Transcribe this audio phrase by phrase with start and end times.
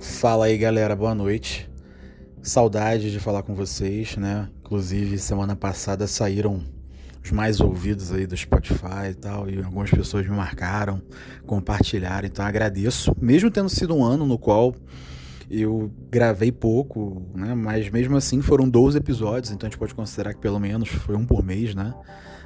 [0.00, 1.68] Fala aí galera, boa noite.
[2.40, 4.48] Saudade de falar com vocês, né?
[4.60, 6.62] Inclusive, semana passada saíram
[7.22, 11.02] os mais ouvidos aí do Spotify e tal, e algumas pessoas me marcaram,
[11.44, 13.12] compartilharam, então agradeço.
[13.20, 14.72] Mesmo tendo sido um ano no qual
[15.50, 17.54] eu gravei pouco, né?
[17.54, 21.16] Mas mesmo assim foram 12 episódios, então a gente pode considerar que pelo menos foi
[21.16, 21.94] um por mês, né?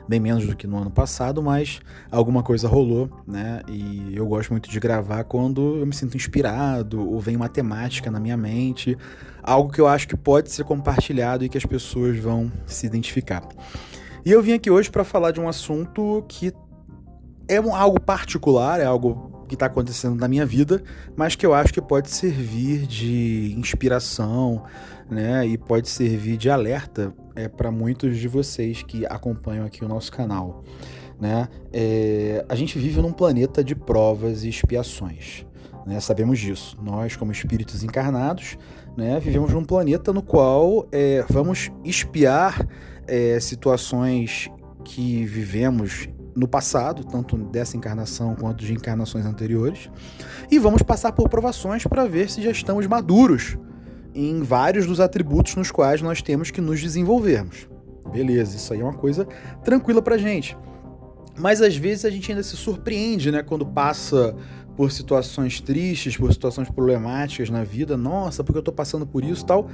[0.09, 1.81] bem menos do que no ano passado, mas
[2.11, 3.63] alguma coisa rolou, né?
[3.69, 8.21] E eu gosto muito de gravar quando eu me sinto inspirado ou vem matemática na
[8.21, 8.97] minha mente,
[9.43, 13.43] algo que eu acho que pode ser compartilhado e que as pessoas vão se identificar.
[14.25, 16.53] E eu vim aqui hoje para falar de um assunto que
[17.49, 20.83] é algo particular, é algo que está acontecendo na minha vida,
[21.15, 24.65] mas que eu acho que pode servir de inspiração,
[25.11, 25.47] né?
[25.47, 30.11] E pode servir de alerta é, para muitos de vocês que acompanham aqui o nosso
[30.11, 30.65] canal.
[31.21, 31.49] Né?
[31.71, 35.45] É, a gente vive num planeta de provas e expiações.
[35.87, 36.01] Né?
[36.01, 36.79] Sabemos disso.
[36.83, 38.57] Nós, como espíritos encarnados,
[38.97, 42.67] né, vivemos num planeta no qual é, vamos espiar
[43.07, 44.51] é, situações
[44.83, 49.91] que vivemos no passado, tanto dessa encarnação quanto de encarnações anteriores,
[50.51, 53.59] e vamos passar por provações para ver se já estamos maduros
[54.15, 57.69] em vários dos atributos nos quais nós temos que nos desenvolvermos.
[58.11, 59.27] Beleza, isso aí é uma coisa
[59.65, 60.57] tranquila pra gente.
[61.39, 64.35] Mas às vezes a gente ainda se surpreende, né, quando passa
[64.77, 67.97] por situações tristes, por situações problemáticas na vida.
[67.97, 69.69] Nossa, porque eu tô passando por isso, tal.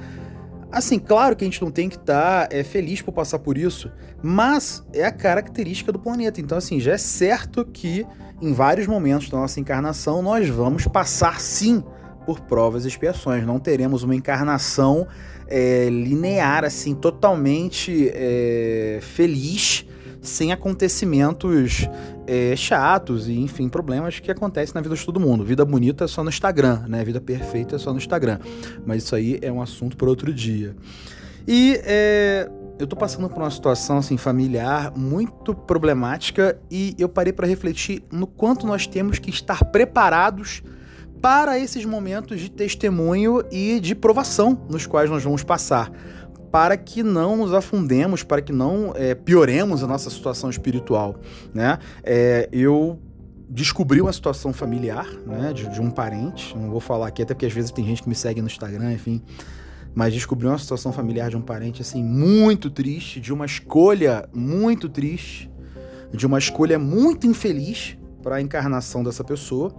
[0.71, 3.57] Assim, claro que a gente não tem que estar tá, é, feliz por passar por
[3.57, 3.91] isso,
[4.23, 6.41] mas é a característica do planeta.
[6.41, 8.07] Então, assim, já é certo que
[8.41, 11.83] em vários momentos da nossa encarnação nós vamos passar sim
[12.27, 13.47] por provas e expiações.
[13.47, 15.07] Não teremos uma encarnação
[15.47, 19.87] é, linear, assim, totalmente é, feliz,
[20.21, 21.89] sem acontecimentos
[22.27, 25.45] é, chatos e, enfim, problemas que acontecem na vida de todo mundo.
[25.45, 27.05] Vida bonita é só no Instagram, né?
[27.05, 28.39] Vida perfeita é só no Instagram.
[28.85, 30.75] Mas isso aí é um assunto para outro dia.
[31.47, 37.33] E é, eu tô passando por uma situação assim familiar muito problemática e eu parei
[37.33, 40.63] para refletir no quanto nós temos que estar preparados
[41.21, 45.91] para esses momentos de testemunho e de provação nos quais nós vamos passar,
[46.51, 51.17] para que não nos afundemos, para que não é, pioremos a nossa situação espiritual,
[51.53, 51.79] né?
[52.03, 52.99] É, eu
[53.49, 57.47] descobri uma situação familiar, né, de, de, um parente, não vou falar aqui até porque
[57.47, 59.23] às vezes tem gente que me segue no Instagram, enfim,
[59.95, 64.89] mas descobri uma situação familiar de um parente assim muito triste, de uma escolha muito
[64.89, 65.51] triste,
[66.13, 69.75] de uma escolha muito infeliz para a encarnação dessa pessoa,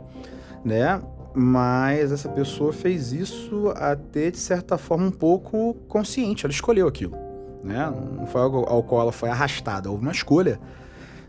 [0.66, 1.00] né?
[1.34, 7.16] Mas essa pessoa fez isso até de certa forma um pouco consciente, ela escolheu aquilo,
[7.64, 7.92] né?
[8.18, 10.60] Não foi algo ao qual ela foi arrastada, houve uma escolha,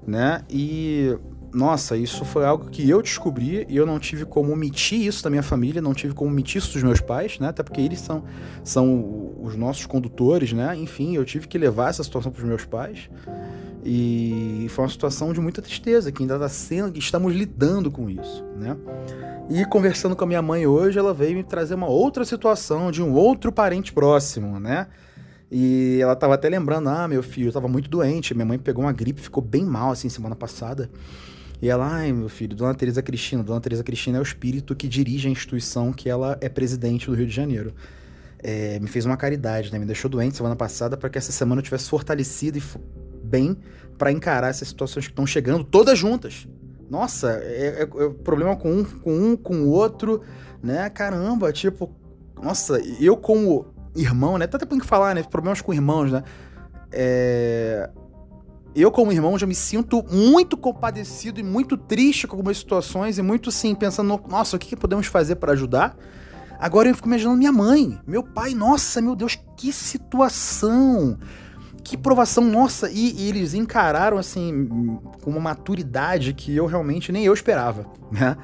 [0.07, 0.43] né?
[0.49, 1.17] E
[1.53, 5.31] nossa, isso foi algo que eu descobri e eu não tive como omitir isso da
[5.31, 7.49] minha família, não tive como omitir isso dos meus pais, né?
[7.49, 8.23] Até porque eles são,
[8.63, 10.77] são os nossos condutores, né?
[10.77, 13.11] Enfim, eu tive que levar essa situação para os meus pais.
[13.85, 18.45] E foi uma situação de muita tristeza, que ainda está sendo, estamos lidando com isso,
[18.57, 18.77] né?
[19.49, 23.03] E conversando com a minha mãe hoje, ela veio me trazer uma outra situação de
[23.03, 24.87] um outro parente próximo, né?
[25.51, 28.85] E ela tava até lembrando, ah, meu filho, eu tava muito doente, minha mãe pegou
[28.85, 30.89] uma gripe, ficou bem mal assim semana passada.
[31.61, 34.89] E ela, ai, meu filho, Dona Teresa Cristina, Dona Teresa Cristina é o espírito que
[34.89, 37.75] dirige a instituição que ela é presidente do Rio de Janeiro.
[38.43, 39.79] É, me fez uma caridade, né?
[39.79, 42.63] Me deixou doente semana passada para que essa semana eu tivesse fortalecido e
[43.31, 43.57] bem
[43.97, 46.49] para encarar essas situações que estão chegando todas juntas.
[46.91, 50.23] Nossa, é, é, é, problema com um, com um, com o outro,
[50.61, 50.91] né?
[50.91, 51.95] Caramba, tipo,
[52.43, 54.47] nossa, eu como irmão, né?
[54.47, 55.23] Até tem que falar, né?
[55.23, 56.25] Problemas com irmãos, né?
[56.91, 57.89] É...
[58.75, 63.23] Eu, como irmão, já me sinto muito compadecido e muito triste com algumas situações e
[63.23, 65.97] muito assim, pensando, nossa, o que, que podemos fazer para ajudar?
[66.59, 71.19] Agora eu fico imaginando minha mãe, meu pai, nossa, meu Deus, que situação!
[71.91, 74.69] Que provação, nossa, e, e, eles encararam assim
[75.25, 78.37] com uma maturidade que eu realmente nem eu esperava, né?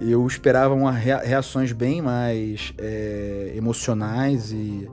[0.00, 4.90] Eu esperava uma rea reações bem mais é, emocionais e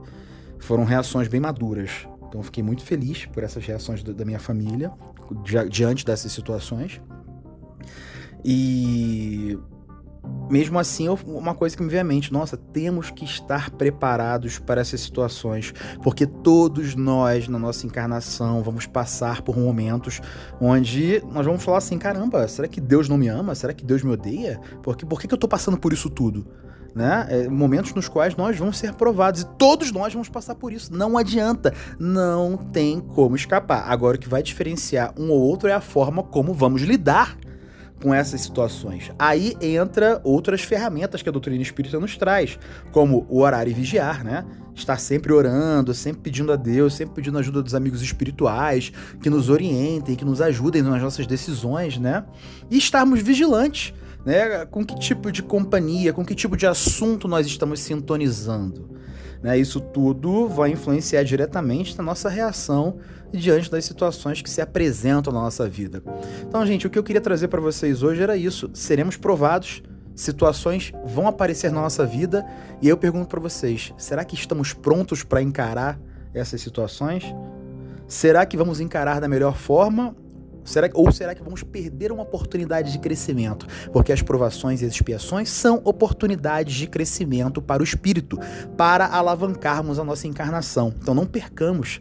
[0.60, 2.06] foram reações bem maduras.
[2.28, 4.92] Então fiquei muito feliz por essas reações da minha família,
[5.68, 7.00] diante dessas situações.
[8.44, 9.58] E
[10.50, 14.80] mesmo assim, uma coisa que me veio à mente, nossa, temos que estar preparados para
[14.80, 15.72] essas situações,
[16.02, 20.20] porque todos nós, na nossa encarnação, vamos passar por momentos
[20.60, 23.54] onde nós vamos falar assim: caramba, será que Deus não me ama?
[23.54, 24.60] Será que Deus me odeia?
[24.82, 26.44] Porque, por que, que eu estou passando por isso tudo?
[26.92, 27.26] Né?
[27.30, 30.92] É, momentos nos quais nós vamos ser provados e todos nós vamos passar por isso.
[30.92, 33.84] Não adianta, não tem como escapar.
[33.88, 37.38] Agora, o que vai diferenciar um ou outro é a forma como vamos lidar
[38.02, 39.10] com essas situações.
[39.18, 42.58] Aí entra outras ferramentas que a doutrina espírita nos traz,
[42.92, 44.44] como o orar e vigiar, né?
[44.74, 48.92] Estar sempre orando, sempre pedindo a Deus, sempre pedindo ajuda dos amigos espirituais,
[49.22, 52.24] que nos orientem, que nos ajudem nas nossas decisões, né?
[52.70, 53.92] E estarmos vigilantes,
[54.24, 54.64] né?
[54.66, 58.99] Com que tipo de companhia, com que tipo de assunto nós estamos sintonizando.
[59.42, 59.58] Né?
[59.58, 62.98] Isso tudo vai influenciar diretamente na nossa reação
[63.32, 66.02] diante das situações que se apresentam na nossa vida.
[66.46, 69.82] Então, gente, o que eu queria trazer para vocês hoje era isso: seremos provados,
[70.14, 72.44] situações vão aparecer na nossa vida,
[72.82, 75.98] e eu pergunto para vocês: será que estamos prontos para encarar
[76.34, 77.24] essas situações?
[78.06, 80.16] Será que vamos encarar da melhor forma
[80.64, 83.66] Será, ou será que vamos perder uma oportunidade de crescimento?
[83.92, 88.38] Porque as provações e as expiações são oportunidades de crescimento para o espírito,
[88.76, 90.94] para alavancarmos a nossa encarnação.
[91.00, 92.00] Então não percamos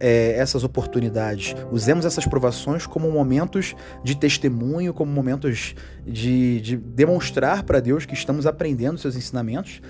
[0.00, 1.54] é, essas oportunidades.
[1.70, 5.74] Usemos essas provações como momentos de testemunho, como momentos
[6.06, 9.82] de, de demonstrar para Deus que estamos aprendendo seus ensinamentos.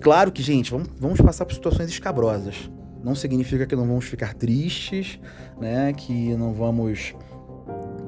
[0.00, 2.70] Claro que, gente, vamos, vamos passar por situações escabrosas.
[3.02, 5.20] Não significa que não vamos ficar tristes,
[5.60, 5.92] né?
[5.92, 7.14] Que não vamos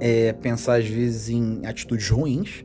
[0.00, 2.64] é, pensar às vezes em atitudes ruins,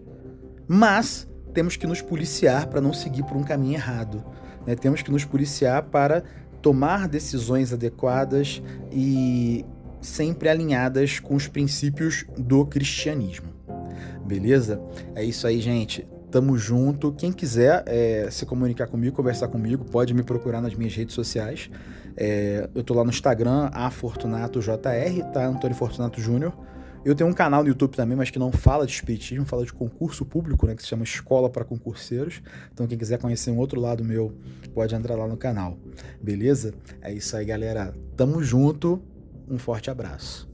[0.68, 4.24] mas temos que nos policiar para não seguir por um caminho errado.
[4.65, 4.75] Né?
[4.75, 6.24] Temos que nos policiar para
[6.62, 9.65] tomar decisões adequadas e
[10.01, 13.53] sempre alinhadas com os princípios do cristianismo.
[14.25, 14.81] Beleza?
[15.15, 16.07] É isso aí, gente.
[16.31, 17.12] Tamo junto.
[17.12, 21.69] Quem quiser é, se comunicar comigo, conversar comigo, pode me procurar nas minhas redes sociais.
[22.18, 25.45] É, eu tô lá no Instagram, afortunatojr, tá?
[25.45, 26.53] Antônio Fortunato Júnior.
[27.06, 29.74] Eu tenho um canal no YouTube também, mas que não fala de espiritismo, fala de
[29.74, 32.42] concurso público, né, que se chama Escola para Concurseiros.
[32.74, 34.34] Então quem quiser conhecer um outro lado meu,
[34.74, 35.78] pode entrar lá no canal.
[36.22, 36.74] Beleza?
[37.02, 37.94] É isso aí, galera.
[38.16, 39.02] Tamo junto.
[39.50, 40.53] Um forte abraço.